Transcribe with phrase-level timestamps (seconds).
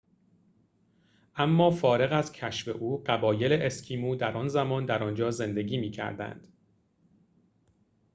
[1.35, 6.53] اما فارغ از کشف او قبایل اسکیمو در آن زمان در آنجا زندگی می‌کردند